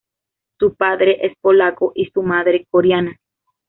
[0.57, 3.19] Su padre es polaco y su madre coreana.